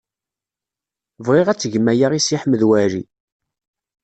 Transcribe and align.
Bɣiɣ 1.25 1.47
ad 1.49 1.59
tgem 1.59 1.85
aya 1.91 2.07
i 2.13 2.21
Si 2.21 2.35
Ḥmed 2.41 2.61
Waɛli. 2.69 3.03